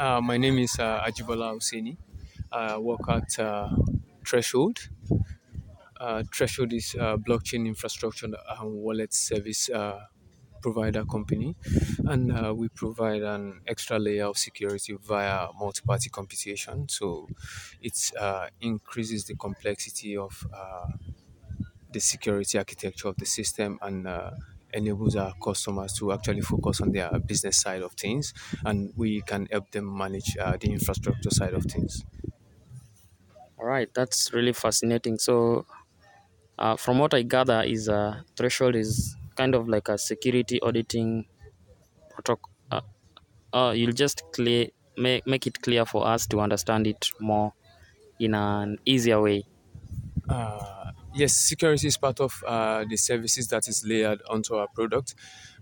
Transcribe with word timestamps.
Uh, 0.00 0.18
my 0.18 0.38
name 0.38 0.58
is 0.58 0.78
uh, 0.78 1.04
Ajibola 1.04 1.52
Husseini. 1.52 1.94
I 2.50 2.78
work 2.78 3.06
at 3.08 3.38
uh, 3.38 3.68
Threshold. 4.26 4.88
Uh, 5.98 6.22
Threshold 6.34 6.72
is 6.72 6.94
a 6.94 7.18
blockchain 7.18 7.66
infrastructure 7.66 8.26
and 8.26 8.72
wallet 8.82 9.12
service 9.12 9.68
uh, 9.68 10.06
provider 10.62 11.04
company, 11.04 11.54
and 12.06 12.32
uh, 12.32 12.54
we 12.56 12.68
provide 12.70 13.22
an 13.22 13.60
extra 13.66 13.98
layer 13.98 14.24
of 14.24 14.38
security 14.38 14.94
via 14.94 15.48
multi-party 15.58 16.08
computation. 16.08 16.88
So 16.88 17.28
it 17.82 18.12
uh, 18.18 18.48
increases 18.62 19.26
the 19.26 19.34
complexity 19.36 20.16
of 20.16 20.46
uh, 20.54 20.86
the 21.92 22.00
security 22.00 22.58
architecture 22.58 23.08
of 23.08 23.16
the 23.16 23.26
system 23.26 23.78
and 23.82 24.06
uh, 24.06 24.30
enables 24.74 25.16
our 25.16 25.34
customers 25.42 25.92
to 25.94 26.12
actually 26.12 26.40
focus 26.42 26.80
on 26.80 26.92
their 26.92 27.18
business 27.20 27.60
side 27.60 27.82
of 27.82 27.92
things 27.92 28.32
and 28.64 28.92
we 28.96 29.20
can 29.22 29.46
help 29.50 29.70
them 29.70 29.96
manage 29.96 30.36
uh, 30.38 30.56
the 30.58 30.70
infrastructure 30.72 31.30
side 31.30 31.54
of 31.54 31.64
things 31.64 32.04
All 33.58 33.66
right, 33.66 33.92
that's 33.94 34.32
really 34.32 34.52
fascinating. 34.52 35.18
So, 35.18 35.66
uh, 36.58 36.76
from 36.76 36.98
what 36.98 37.14
I 37.14 37.22
gather, 37.22 37.62
is 37.62 37.88
uh, 37.88 38.22
Threshold 38.36 38.76
is 38.76 39.16
kind 39.36 39.54
of 39.54 39.68
like 39.68 39.88
a 39.88 39.98
security 39.98 40.60
auditing 40.62 41.26
protocol. 42.10 42.52
Uh, 42.70 42.82
uh, 43.54 43.72
you'll 43.76 43.92
just 43.92 44.24
clear 44.32 44.68
make 44.98 45.26
make 45.26 45.46
it 45.46 45.62
clear 45.62 45.86
for 45.86 46.06
us 46.06 46.26
to 46.28 46.40
understand 46.40 46.86
it 46.86 47.06
more 47.20 47.54
in 48.20 48.34
an 48.34 48.78
easier 48.86 49.20
way. 49.22 49.44
uh, 50.28 50.79
yes 51.14 51.36
security 51.48 51.86
is 51.88 51.96
part 51.96 52.20
of 52.20 52.42
uh, 52.46 52.84
the 52.88 52.96
services 52.96 53.48
that 53.48 53.68
is 53.68 53.84
layered 53.86 54.22
onto 54.28 54.54
our 54.54 54.68
product. 54.74 55.14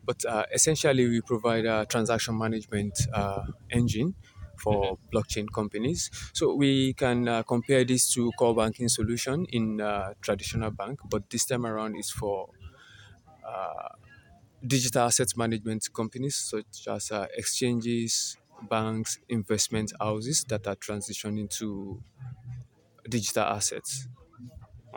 But 0.05 0.25
uh, 0.25 0.45
essentially 0.53 1.07
we 1.09 1.21
provide 1.21 1.65
a 1.67 1.87
transaction 1.87 2.39
management 2.39 2.95
uh, 3.13 3.45
engine 3.71 4.15
for 4.57 4.99
blockchain 5.13 5.47
companies. 5.55 6.11
So 6.35 6.55
we 6.55 6.95
can 6.95 7.29
uh, 7.29 7.43
compare 7.45 7.85
this 7.85 8.13
to 8.15 8.33
core 8.33 8.55
banking 8.55 8.89
solution 8.89 9.47
in 9.51 9.81
uh, 9.81 10.15
traditional 10.21 10.71
bank 10.71 11.01
but 11.11 11.31
this 11.31 11.45
time 11.45 11.67
around 11.67 11.97
is 11.97 12.11
for 12.11 12.49
digital 14.67 15.03
asset 15.07 15.29
management 15.37 15.89
companies 15.93 16.37
such 16.37 16.87
as 16.89 17.11
uh, 17.11 17.27
exchanges, 17.37 18.37
banks, 18.69 19.19
investment 19.29 19.93
houses 20.01 20.45
that 20.49 20.67
are 20.67 20.77
transitioning 20.77 21.49
to 21.51 22.03
digital 23.09 23.45
assets. 23.45 24.09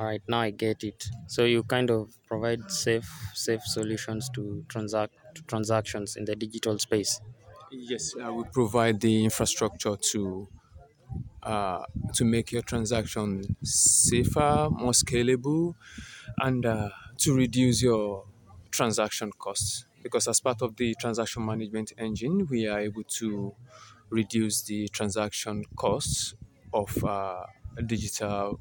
All 0.02 0.08
right, 0.08 0.22
now 0.28 0.42
I 0.42 0.50
get 0.52 0.84
it. 0.84 1.06
So 1.28 1.46
you 1.46 1.64
kind 1.64 1.90
of 1.92 2.18
provide 2.26 2.70
safe 2.72 3.08
safe 3.36 3.62
solutions 3.64 4.28
to 4.32 4.66
transact 4.68 5.14
to 5.36 5.44
transactions 5.44 6.18
in 6.18 6.26
the 6.26 6.36
digital 6.36 6.78
space. 6.80 7.22
Yes, 7.70 8.16
uh, 8.18 8.34
we 8.34 8.44
provide 8.52 9.00
the 9.00 9.24
infrastructure 9.24 9.96
to 9.96 10.50
uh, 11.44 11.86
to 12.16 12.26
make 12.26 12.52
your 12.52 12.62
transaction 12.64 13.58
safer, 13.64 14.70
more 14.72 14.94
scalable, 14.94 15.76
and 16.40 16.66
uh, 16.66 16.90
to 17.20 17.36
reduce 17.36 17.82
your 17.84 18.28
transaction 18.72 19.32
costs. 19.34 19.86
Because 20.04 20.28
as 20.28 20.40
part 20.42 20.62
of 20.62 20.78
the 20.78 20.96
transaction 20.96 21.46
management 21.46 21.94
engine, 21.98 22.48
we 22.48 22.68
are 22.68 22.80
able 22.80 23.04
to 23.06 23.56
reduce 24.10 24.64
the 24.64 24.88
transaction 24.90 25.66
costs 25.78 26.36
of 26.74 27.04
uh, 27.04 27.46
digital 27.86 28.60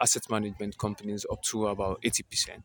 asset 0.00 0.28
management 0.30 0.78
companies 0.78 1.26
up 1.30 1.42
to 1.42 1.68
about 1.68 2.00
80%. 2.04 2.64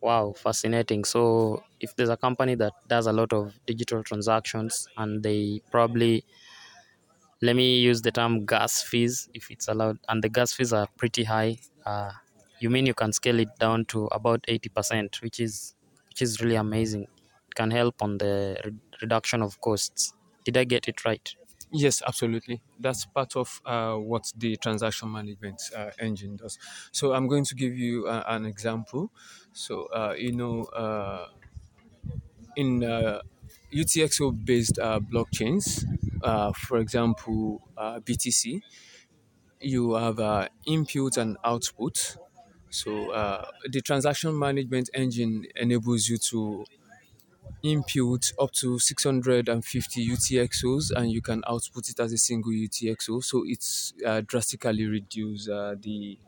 Wow, 0.00 0.32
fascinating. 0.32 1.04
So 1.04 1.62
if 1.78 1.94
there's 1.94 2.08
a 2.08 2.16
company 2.16 2.54
that 2.54 2.72
does 2.88 3.06
a 3.06 3.12
lot 3.12 3.32
of 3.34 3.60
digital 3.66 4.02
transactions 4.02 4.88
and 4.96 5.22
they 5.22 5.60
probably 5.70 6.24
let 7.42 7.56
me 7.56 7.78
use 7.78 8.02
the 8.02 8.10
term 8.12 8.44
gas 8.46 8.82
fees 8.82 9.28
if 9.34 9.50
it's 9.50 9.68
allowed 9.68 9.98
and 10.08 10.22
the 10.22 10.28
gas 10.28 10.52
fees 10.52 10.72
are 10.72 10.86
pretty 10.96 11.24
high 11.24 11.56
uh, 11.86 12.12
you 12.60 12.68
mean 12.70 12.86
you 12.86 12.94
can 12.94 13.12
scale 13.12 13.38
it 13.40 13.48
down 13.58 13.84
to 13.86 14.06
about 14.06 14.44
80% 14.48 15.20
which 15.22 15.40
is 15.40 15.74
which 16.08 16.22
is 16.22 16.40
really 16.40 16.56
amazing 16.56 17.02
it 17.48 17.54
can 17.54 17.70
help 17.70 18.02
on 18.02 18.18
the 18.18 18.60
re- 18.64 18.72
reduction 19.00 19.42
of 19.42 19.60
costs 19.60 20.12
did 20.44 20.56
i 20.56 20.64
get 20.64 20.88
it 20.88 21.04
right 21.04 21.34
Yes, 21.72 22.02
absolutely. 22.04 22.62
That's 22.80 23.06
part 23.06 23.36
of 23.36 23.60
uh, 23.64 23.94
what 23.94 24.32
the 24.36 24.56
transaction 24.56 25.10
management 25.12 25.62
uh, 25.76 25.90
engine 26.00 26.36
does. 26.36 26.58
So 26.90 27.12
I'm 27.14 27.28
going 27.28 27.44
to 27.44 27.54
give 27.54 27.76
you 27.78 28.06
uh, 28.08 28.24
an 28.26 28.44
example. 28.44 29.12
So 29.52 29.84
uh, 29.86 30.14
you 30.18 30.32
know, 30.32 30.64
uh, 30.64 31.28
in 32.56 32.82
uh, 32.84 33.20
UTXO-based 33.70 34.78
uh, 34.78 35.00
blockchains, 35.00 35.84
uh, 36.22 36.52
for 36.52 36.78
example, 36.78 37.68
uh, 37.76 38.00
BTC, 38.00 38.62
you 39.60 39.94
have 39.94 40.20
uh, 40.20 40.48
input 40.66 41.16
and 41.16 41.38
output. 41.44 42.18
So 42.70 43.12
uh, 43.12 43.46
the 43.70 43.80
transaction 43.82 44.38
management 44.38 44.90
engine 44.94 45.46
enables 45.56 46.08
you 46.08 46.18
to 46.30 46.66
input 47.62 48.32
up 48.38 48.52
to 48.52 48.78
650 48.78 50.02
UTXOs 50.02 50.90
and 50.90 51.10
you 51.12 51.20
can 51.22 51.42
output 51.46 51.88
it 51.88 52.00
as 52.00 52.12
a 52.12 52.18
single 52.18 52.52
UTXO. 52.52 53.22
So 53.22 53.42
it's 53.46 53.92
uh, 54.04 54.22
drastically 54.26 54.86
reduce 54.86 55.48
uh, 55.48 55.74
the 55.80 56.18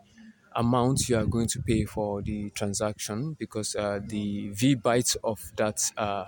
amount 0.55 1.09
you 1.09 1.17
are 1.17 1.27
going 1.27 1.49
to 1.49 1.63
pay 1.63 1.85
for 1.85 2.23
the 2.23 2.51
transaction 2.51 3.35
because 3.39 3.75
uh, 3.77 4.01
the 4.07 4.51
V 4.51 4.77
bytes 4.77 5.17
of 5.25 5.53
that 5.57 5.91
uh, 5.97 6.27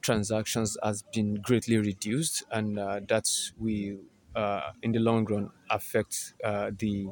transactions 0.00 0.76
has 0.82 1.02
been 1.14 1.34
greatly 1.36 1.78
reduced 1.78 2.42
and 2.50 2.78
uh, 2.78 3.00
that 3.08 3.28
will 3.58 3.98
uh, 4.34 4.72
in 4.82 4.92
the 4.92 4.98
long 4.98 5.24
run 5.26 5.50
affect 5.70 6.34
the 6.42 7.08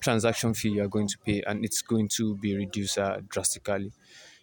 transaction 0.00 0.52
fee 0.52 0.70
you 0.70 0.82
are 0.82 0.88
going 0.88 1.08
to 1.08 1.18
pay 1.24 1.42
and 1.46 1.64
it's 1.64 1.80
going 1.80 2.08
to 2.08 2.36
be 2.36 2.54
reduced 2.56 2.98
drastically 3.28 3.92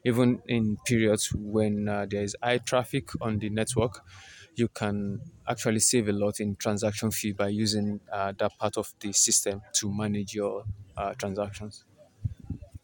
even 0.03 0.41
in 0.47 0.77
periods 0.85 1.31
when 1.33 1.87
uh, 1.87 2.05
there 2.09 2.23
is 2.23 2.35
high 2.41 2.57
traffic 2.57 3.09
on 3.21 3.39
the 3.39 3.49
network 3.49 4.03
you 4.55 4.67
can 4.67 5.21
actually 5.47 5.79
save 5.79 6.09
a 6.09 6.11
lot 6.11 6.39
in 6.39 6.55
transaction 6.55 7.09
fee 7.11 7.31
by 7.31 7.47
using 7.47 7.99
uh, 8.11 8.33
that 8.37 8.57
part 8.57 8.77
of 8.77 8.93
the 8.99 9.11
system 9.13 9.61
to 9.73 9.91
manage 9.93 10.33
your 10.33 10.65
uh, 10.97 11.13
transactions. 11.13 11.85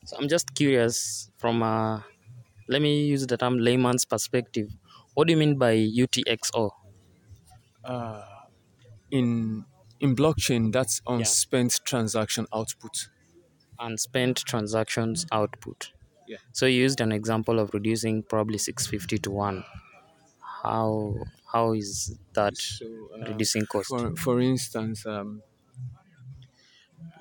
So 0.05 0.17
i'm 0.17 0.27
just 0.27 0.55
curious 0.55 1.29
from 1.37 1.61
uh, 1.61 2.01
let 2.67 2.81
me 2.81 2.93
use 3.07 3.27
the 3.27 3.37
term 3.37 3.57
layman's 3.59 4.05
perspective. 4.05 4.69
What 5.15 5.27
do 5.27 5.33
you 5.33 5.37
mean 5.39 5.57
by 5.57 5.73
utxo 5.75 6.71
in 9.11 9.65
in 9.99 10.15
blockchain 10.15 10.71
that's 10.71 11.01
unspent 11.07 11.79
transaction 11.85 12.45
output. 12.53 13.09
Unspent 13.79 14.37
transactions 14.39 15.25
output 15.31 15.93
Yeah. 16.27 16.37
so 16.51 16.65
you 16.65 16.81
used 16.81 17.01
an 17.01 17.11
example 17.11 17.59
of 17.59 17.73
reducing 17.73 18.23
probably 18.23 18.57
650 18.57 19.17
to 19.19 19.31
1 19.31 19.63
how 20.63 21.15
how 21.53 21.73
is 21.73 22.17
that 22.33 22.55
So, 22.59 22.85
uh, 23.13 23.27
reducing 23.27 23.65
cost 23.67 23.89
For, 23.89 24.15
for 24.15 24.39
instance, 24.41 25.05
um, 25.05 25.43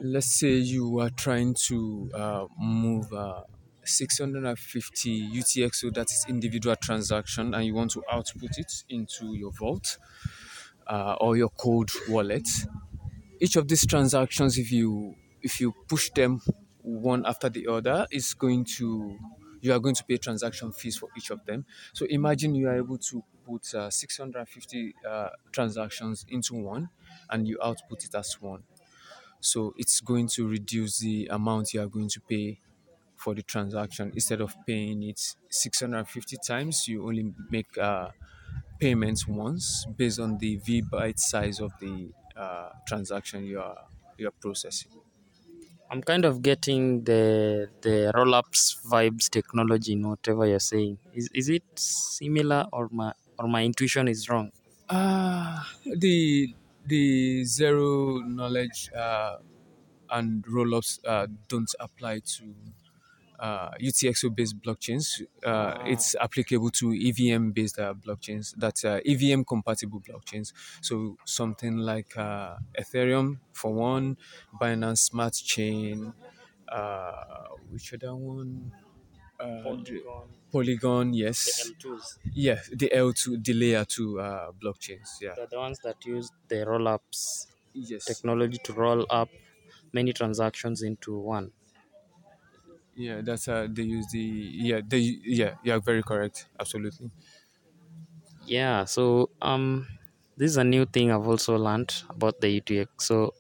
let's 0.01 0.39
say 0.39 0.55
you 0.55 0.99
are 1.01 1.11
trying 1.11 1.55
to 1.67 2.11
uh, 2.15 2.47
move 2.59 3.13
uh, 3.13 3.45
650 3.85 5.11
UTXO, 5.33 5.91
that 5.95 6.11
is 6.11 6.27
individual 6.29 6.77
transaction, 6.77 7.55
and 7.55 7.65
you 7.65 7.75
want 7.75 7.91
to 7.93 8.03
output 8.11 8.59
it 8.59 8.85
into 8.89 9.35
your 9.35 9.53
vault 9.53 9.99
uh, 10.89 11.17
or 11.21 11.37
your 11.37 11.51
cold 11.51 11.91
wallet. 12.09 12.49
Each 13.41 13.57
of 13.57 13.69
these 13.69 13.87
transactions, 13.87 14.59
if 14.59 14.73
you 14.73 15.17
if 15.43 15.61
you 15.61 15.75
push 15.89 16.11
them 16.13 16.41
one 16.87 17.27
after 17.27 17.49
the 17.49 17.67
other, 17.69 18.07
is 18.11 18.35
going 18.35 18.65
to 18.79 19.19
you 19.61 19.73
are 19.73 19.81
going 19.81 19.95
to 19.97 20.05
pay 20.05 20.17
transaction 20.19 20.71
fees 20.73 20.97
for 20.97 21.09
each 21.17 21.31
of 21.31 21.45
them. 21.47 21.65
So 21.93 22.07
imagine 22.07 22.55
you 22.55 22.69
are 22.69 22.77
able 22.77 22.99
to 22.99 23.25
put 23.45 23.75
uh, 23.75 23.91
650 23.91 24.95
uh, 25.07 25.31
transactions 25.53 26.25
into 26.29 26.55
one, 26.55 26.91
and 27.31 27.49
you 27.49 27.59
output 27.63 28.05
it 28.05 28.15
as 28.15 28.41
one. 28.41 28.65
So 29.41 29.75
it's 29.77 30.01
going 30.01 30.29
to 30.29 30.49
reduce 30.49 30.99
the 30.99 31.27
amount 31.29 31.75
you 31.75 31.83
are 31.83 31.89
going 31.89 32.09
to 32.11 32.21
pay 32.21 32.61
for 33.17 33.35
the 33.35 33.43
transaction. 33.43 34.11
Instead 34.15 34.41
of 34.41 34.57
paying 34.67 35.03
it 35.05 35.37
650 35.51 36.37
times, 36.39 36.89
you 36.89 37.07
only 37.07 37.35
make 37.51 37.77
uh, 37.79 38.11
payments 38.81 39.27
once 39.29 39.87
based 39.97 40.21
on 40.21 40.39
the 40.39 40.57
V 40.57 40.83
byte 40.83 41.19
size 41.19 41.61
of 41.61 41.73
the 41.81 42.13
uh, 42.37 42.71
transaction 42.87 43.45
you 43.45 43.61
are 43.61 43.89
you 44.19 44.29
are 44.29 44.33
processing. 44.41 44.93
I'm 45.91 46.03
kind 46.11 46.25
of 46.25 46.43
getting 46.43 47.05
the 47.05 47.23
the 47.83 48.11
roll-ups 48.15 48.63
vibes 48.93 49.29
technology 49.31 49.93
in 49.93 50.09
whatever 50.09 50.47
you're 50.47 50.59
saying. 50.73 50.99
Is, 51.13 51.29
is 51.35 51.49
it 51.49 51.65
similar 51.77 52.67
or 52.73 52.89
my 52.91 53.13
or 53.39 53.47
my 53.49 53.63
intuition 53.65 54.09
is 54.09 54.29
wrong? 54.29 54.51
Uh, 54.89 55.63
the 55.85 56.55
the 56.85 57.45
zero 57.45 58.19
knowledge 58.21 58.91
uh, 58.95 59.39
and 60.11 60.45
roll-ups 60.49 61.01
uh, 61.05 61.27
don't 61.49 61.73
apply 61.81 62.21
to 62.21 62.55
uh, 63.39 63.71
UTXO 63.81 64.35
based 64.35 64.61
blockchains. 64.61 65.23
Uh, 65.45 65.75
It's 65.87 66.15
applicable 66.21 66.71
to 66.71 66.93
EVM 66.93 67.51
based 67.53 67.79
uh, 67.79 67.95
blockchains, 67.95 68.55
that's 68.57 68.85
uh, 68.85 69.01
EVM 69.05 69.43
compatible 69.45 70.01
blockchains. 70.01 70.53
So 70.81 71.17
something 71.25 71.77
like 71.79 72.17
uh, 72.17 72.57
Ethereum 72.79 73.39
for 73.53 73.73
one, 73.75 74.17
Binance 74.61 74.99
Smart 74.99 75.35
Chain, 75.35 76.13
uh, 76.69 77.49
which 77.71 77.93
other 77.95 78.15
one? 78.15 78.73
Uh, 79.39 79.63
the- 79.85 80.03
Polygon, 80.51 81.13
yes. 81.13 81.67
L2s. 81.67 82.19
Yeah, 82.33 82.61
the 82.73 82.89
L2, 82.95 83.37
the 83.37 83.53
layer 83.53 83.85
2 83.85 84.21
uh, 84.21 84.53
blockchains. 84.53 85.21
Yeah. 85.21 85.35
They're 85.37 85.47
the 85.47 85.59
ones 85.59 85.79
that 85.81 86.05
use 86.05 86.31
the 86.49 86.65
roll 86.67 86.89
ups 86.89 87.49
Yes. 87.75 88.05
technology 88.07 88.59
to 88.65 88.73
roll 88.73 89.05
up 89.11 89.29
many 89.93 90.13
transactions 90.15 90.83
into 90.83 91.19
one. 91.19 91.53
Yeah, 92.97 93.21
that's 93.23 93.47
uh 93.47 93.69
they 93.71 93.83
use 93.83 94.07
the 94.11 94.21
yeah 94.21 94.81
they 94.85 94.99
yeah 95.23 95.57
yeah 95.63 95.79
very 95.79 96.03
correct 96.03 96.49
absolutely. 96.59 97.11
Yeah, 98.45 98.85
so 98.85 99.31
um 99.43 99.87
this 100.37 100.51
is 100.53 100.57
a 100.57 100.65
new 100.65 100.85
thing 100.87 101.11
I've 101.11 101.27
also 101.27 101.57
learned 101.57 101.93
about 102.09 102.41
the 102.41 102.49
UTXO 102.61 103.31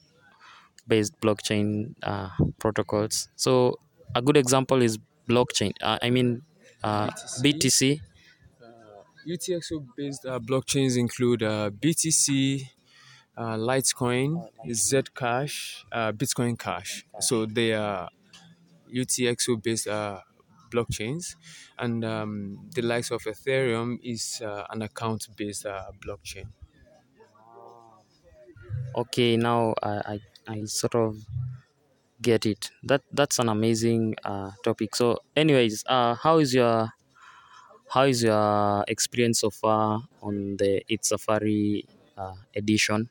based 0.88 1.14
blockchain 1.20 1.94
uh, 2.02 2.30
protocols. 2.58 3.28
So 3.36 3.80
a 4.14 4.22
good 4.22 4.36
example 4.36 4.82
is 4.82 4.98
blockchain. 5.28 5.72
Uh, 5.82 5.98
I 6.02 6.10
mean 6.10 6.42
uh, 6.84 7.10
BTC. 7.40 8.02
UTXO 9.24 9.80
based 9.96 10.24
uh, 10.26 10.38
blockchains 10.38 10.96
include 10.96 11.42
uh, 11.42 11.70
BTC, 11.70 12.70
uh, 13.36 13.56
Litecoin, 13.56 14.48
Zcash, 14.66 15.84
uh, 15.92 16.12
Bitcoin 16.12 16.58
Cash. 16.58 17.06
So 17.18 17.46
they 17.46 17.72
are 17.74 18.08
UTXO 18.96 19.56
based 19.62 19.86
uh, 19.88 20.20
blockchains, 20.70 21.36
and 21.78 22.04
um, 22.04 22.68
the 22.74 22.82
likes 22.82 23.10
of 23.10 23.22
Ethereum 23.24 23.98
is 24.02 24.40
uh, 24.44 24.66
an 24.70 24.82
account 24.82 25.28
based 25.36 25.66
uh, 25.66 25.90
blockchain. 26.04 26.46
Okay, 28.94 29.36
now 29.36 29.74
I, 29.82 30.20
I, 30.46 30.52
I 30.52 30.64
sort 30.64 30.94
of 30.94 31.16
get 32.22 32.46
it. 32.46 32.70
That 32.82 33.02
that's 33.12 33.38
an 33.38 33.48
amazing 33.48 34.16
uh, 34.24 34.52
topic. 34.64 34.94
So, 34.94 35.18
anyways, 35.36 35.84
uh, 35.86 36.14
how 36.14 36.38
is 36.38 36.54
your 36.54 36.90
how 37.88 38.02
is 38.04 38.22
your 38.22 38.84
experience 38.88 39.40
so 39.40 39.50
far 39.50 40.02
on 40.22 40.56
the 40.56 40.82
ETHSafari 40.90 41.84
uh, 42.16 42.34
edition? 42.54 43.08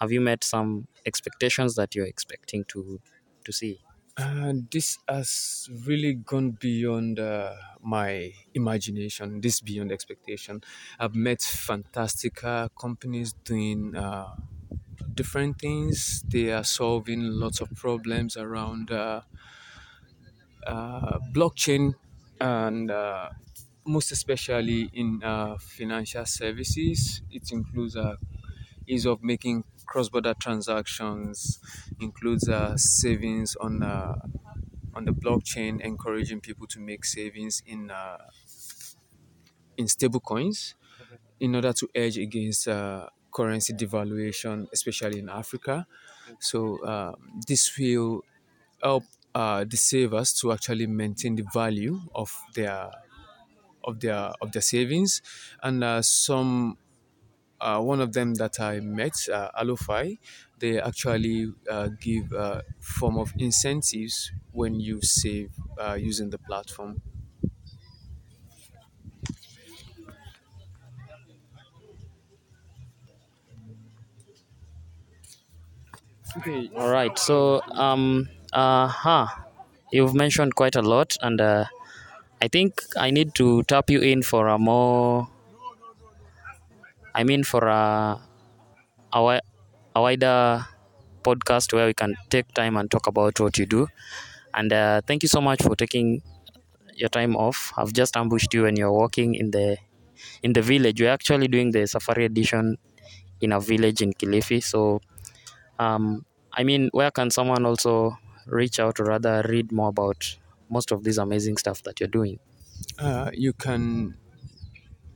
Have 0.00 0.12
you 0.12 0.20
met 0.20 0.44
some 0.44 0.88
expectations 1.06 1.76
that 1.76 1.94
you're 1.94 2.06
expecting 2.06 2.64
to 2.66 3.00
to 3.44 3.52
see? 3.52 3.80
Uh, 4.16 4.52
this 4.70 4.98
has 5.08 5.68
really 5.86 6.14
gone 6.14 6.52
beyond 6.52 7.18
uh, 7.18 7.56
my 7.80 8.32
imagination, 8.54 9.40
this 9.40 9.60
beyond 9.60 9.90
expectation. 9.90 10.62
I've 11.00 11.16
met 11.16 11.42
fantastic 11.42 12.44
uh, 12.44 12.68
companies 12.78 13.32
doing 13.32 13.96
uh, 13.96 14.36
different 15.14 15.58
things. 15.60 16.22
They 16.28 16.52
are 16.52 16.64
solving 16.64 17.22
lots 17.22 17.60
of 17.60 17.74
problems 17.74 18.36
around 18.36 18.92
uh, 18.92 19.22
uh, 20.66 21.18
blockchain 21.32 21.94
and 22.40 22.90
uh, 22.90 23.30
most 23.84 24.12
especially 24.12 24.90
in 24.92 25.22
uh, 25.22 25.56
financial 25.58 26.24
services. 26.26 27.22
It 27.30 27.50
includes 27.52 27.96
uh, 27.96 28.16
ease 28.86 29.06
of 29.06 29.22
making 29.22 29.64
cross-border 29.86 30.34
transactions, 30.34 31.60
includes 32.00 32.48
uh, 32.48 32.76
savings 32.76 33.56
on 33.56 33.82
uh, 33.82 34.16
on 34.94 35.04
the 35.04 35.12
blockchain, 35.12 35.80
encouraging 35.80 36.40
people 36.40 36.66
to 36.68 36.80
make 36.80 37.04
savings 37.04 37.62
in 37.66 37.90
uh, 37.90 38.18
in 39.76 39.88
stable 39.88 40.20
coins 40.20 40.74
in 41.40 41.54
order 41.54 41.72
to 41.72 41.88
edge 41.94 42.18
against 42.18 42.68
uh, 42.68 43.08
currency 43.32 43.72
devaluation, 43.74 44.68
especially 44.72 45.18
in 45.20 45.28
Africa. 45.28 45.86
So 46.40 46.84
um, 46.86 47.40
this 47.46 47.76
will 47.78 48.22
help 48.82 49.04
uh, 49.34 49.64
the 49.64 49.76
savers 49.76 50.32
to 50.40 50.52
actually 50.52 50.86
maintain 50.86 51.36
the 51.36 51.46
value 51.52 52.00
of 52.14 52.32
their 52.54 52.90
of 53.84 54.00
their 54.00 54.32
of 54.40 54.52
their 54.52 54.62
savings, 54.62 55.22
and 55.62 55.84
uh, 55.84 56.02
some 56.02 56.78
uh, 57.64 57.80
one 57.80 58.00
of 58.00 58.12
them 58.12 58.34
that 58.36 58.60
I 58.60 58.80
met, 58.80 59.14
uh, 59.32 59.50
they 60.58 60.80
actually 60.80 61.52
uh, 61.70 61.88
give 62.00 62.32
a 62.32 62.62
form 62.80 63.18
of 63.18 63.32
incentives 63.38 64.32
when 64.52 64.80
you 64.80 65.00
save 65.02 65.50
uh, 65.78 65.94
using 65.94 66.30
the 66.30 66.38
platform. 66.38 67.02
Okay. 76.38 76.70
All 76.76 76.90
right. 76.90 77.16
So, 77.18 77.60
um, 77.72 78.28
uh, 78.52 78.86
huh, 78.88 79.26
you've 79.92 80.14
mentioned 80.14 80.54
quite 80.56 80.76
a 80.76 80.82
lot, 80.82 81.16
and 81.22 81.40
uh, 81.40 81.64
I 82.42 82.48
think 82.48 82.82
I 82.96 83.10
need 83.10 83.34
to 83.36 83.62
tap 83.64 83.90
you 83.90 84.00
in 84.00 84.22
for 84.22 84.48
a 84.48 84.58
more. 84.58 85.28
I 87.14 87.24
mean, 87.24 87.44
for 87.44 87.66
a 87.66 88.20
a, 89.12 89.40
a 89.96 90.00
wider 90.02 90.66
podcast 91.22 91.72
where 91.72 91.86
we 91.86 91.94
can 91.94 92.14
take 92.30 92.52
time 92.54 92.76
and 92.76 92.90
talk 92.90 93.06
about 93.06 93.38
what 93.40 93.58
you 93.58 93.66
do. 93.66 93.88
And 94.54 94.72
uh, 94.72 95.00
thank 95.06 95.22
you 95.22 95.28
so 95.28 95.40
much 95.40 95.62
for 95.62 95.74
taking 95.76 96.22
your 96.94 97.08
time 97.08 97.36
off. 97.36 97.72
I've 97.76 97.92
just 97.92 98.16
ambushed 98.16 98.52
you 98.54 98.62
when 98.64 98.76
you're 98.76 98.92
walking 98.92 99.34
in 99.34 99.50
the 99.50 99.78
in 100.42 100.52
the 100.52 100.62
village. 100.62 101.00
We're 101.00 101.10
actually 101.10 101.48
doing 101.48 101.70
the 101.72 101.86
safari 101.86 102.24
edition 102.26 102.76
in 103.40 103.52
a 103.52 103.60
village 103.60 104.02
in 104.02 104.12
Kilifi. 104.12 104.62
So 104.62 105.00
um, 105.78 106.24
I 106.52 106.64
mean, 106.64 106.90
where 106.92 107.10
can 107.10 107.30
someone 107.30 107.66
also 107.66 108.16
reach 108.46 108.78
out 108.80 109.00
or 109.00 109.04
rather 109.04 109.44
read 109.48 109.72
more 109.72 109.88
about 109.88 110.36
most 110.70 110.92
of 110.92 111.04
this 111.04 111.18
amazing 111.18 111.56
stuff 111.56 111.82
that 111.84 112.00
you're 112.00 112.08
doing? 112.08 112.38
uh, 112.98 113.30
you 113.32 113.52
can 113.52 114.16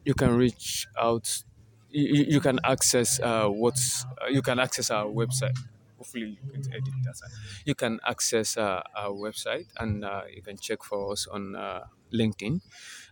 you 0.05 0.15
can 0.15 0.37
reach 0.37 0.87
out 0.99 1.43
you, 1.91 2.25
you 2.29 2.41
can 2.41 2.59
access 2.65 3.21
uh, 3.21 3.49
what's 3.49 4.05
uh, 4.23 4.27
you 4.27 4.43
can 4.43 4.59
access 4.59 4.91
our 4.91 5.07
website 5.07 5.57
hopefully 5.97 6.39
you 6.43 6.51
can 6.53 6.63
edit 6.73 6.95
that 7.05 7.17
you 7.65 7.75
can 7.75 7.99
access 8.07 8.57
uh, 8.57 8.83
our 8.95 9.11
website 9.11 9.67
and 9.79 10.05
uh, 10.05 10.23
you 10.31 10.43
can 10.43 10.57
check 10.57 10.83
for 10.83 11.13
us 11.13 11.27
on 11.27 11.57
uh, 11.57 11.87
linkedin 12.13 12.61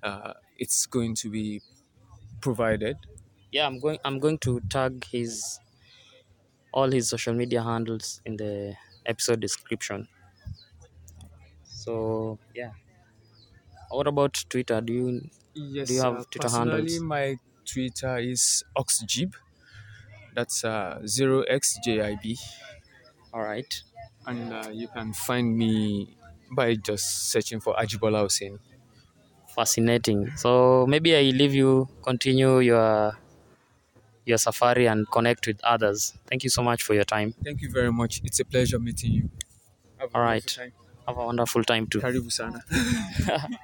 uh, 0.02 0.32
it's 0.58 0.87
going 0.87 1.14
to 1.14 1.31
be 1.31 1.62
provided 2.40 2.96
Yeah, 3.50 3.67
I'm 3.67 3.81
going. 3.81 3.99
I'm 4.05 4.20
going 4.20 4.38
to 4.38 4.61
tag 4.61 5.05
his 5.05 5.58
all 6.73 6.90
his 6.93 7.08
social 7.08 7.35
media 7.35 7.62
handles 7.62 8.21
in 8.25 8.37
the 8.37 8.76
episode 9.06 9.40
description. 9.40 10.09
So 11.64 12.38
yeah. 12.54 12.73
What 13.90 14.06
about 14.06 14.45
Twitter? 14.49 14.80
Do 14.80 14.92
you? 14.92 15.30
yes 15.54 15.88
Do 15.88 15.95
you 15.95 16.00
have 16.02 16.30
Twitter 16.30 16.49
handles? 16.49 17.00
my 17.00 17.38
twitter 17.66 18.18
is 18.18 18.64
oxjib 18.76 19.35
that's 20.35 20.64
uh, 20.64 21.00
0xjib 21.04 22.38
All 23.32 23.42
right. 23.42 23.82
and 24.26 24.52
uh, 24.52 24.68
you 24.73 24.88
can 24.88 25.12
find 25.12 25.56
me 25.56 26.16
by 26.50 26.75
just 26.75 27.30
searching 27.30 27.61
for 27.61 27.75
Ajibola 27.75 28.23
Hussein. 28.23 28.58
Fascinating. 29.54 30.30
So 30.37 30.87
maybe 30.87 31.16
I 31.16 31.23
leave 31.35 31.54
you 31.54 31.88
continue 32.02 32.58
your 32.61 33.16
your 34.25 34.38
safari 34.38 34.87
and 34.87 35.11
connect 35.11 35.46
with 35.46 35.61
others. 35.64 36.12
Thank 36.26 36.44
you 36.44 36.50
so 36.50 36.62
much 36.62 36.82
for 36.82 36.94
your 36.94 37.04
time. 37.04 37.35
Thank 37.42 37.62
you 37.62 37.70
very 37.70 37.92
much. 37.92 38.20
It's 38.25 38.40
a 38.40 38.44
pleasure 38.44 38.78
meeting 38.78 39.12
you. 39.12 39.30
Have 39.99 40.14
a 40.14 40.18
All 40.18 40.40
time. 40.40 40.73
Have 41.06 41.18
a 41.18 41.25
wonderful 41.26 41.64
time 41.64 41.87
too. 41.87 42.02
Karibu 42.02 42.30
sana. 42.30 42.62